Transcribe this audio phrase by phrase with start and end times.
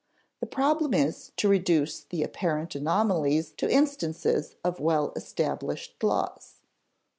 [0.39, 6.55] The problem is to reduce the apparent anomalies to instances of well established laws.